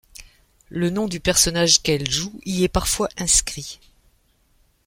Le 0.71 0.89
nom 0.89 1.05
du 1.07 1.19
personnage 1.19 1.79
qu'elle 1.83 2.09
joue 2.09 2.39
y 2.43 2.63
est 2.63 2.67
parfois 2.69 3.07
inscrit. 3.19 3.79